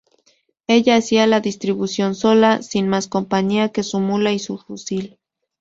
[0.65, 5.19] Ella hacía la distribución sola, sin más compañía que su mula y su fusil.